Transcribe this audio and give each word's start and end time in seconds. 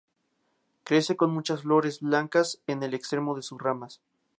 Crece 0.83 1.15
con 1.15 1.31
muchas 1.31 1.61
flores 1.61 1.99
blancas 1.99 2.59
en 2.65 2.81
el 2.81 2.95
extremo 2.95 3.35
de 3.35 3.43
sus 3.43 3.61
ramas. 3.61 4.01